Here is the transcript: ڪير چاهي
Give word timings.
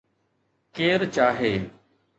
ڪير 0.75 0.99
چاهي 1.15 1.53